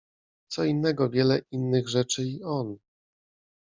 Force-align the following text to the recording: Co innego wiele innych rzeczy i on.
Co 0.47 0.63
innego 0.63 1.09
wiele 1.09 1.41
innych 1.51 1.89
rzeczy 1.89 2.23
i 2.27 2.43
on. 2.43 2.77